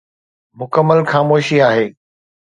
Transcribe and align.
مڪمل 0.59 0.99
خاموشي 1.11 1.57
آهي. 1.69 1.85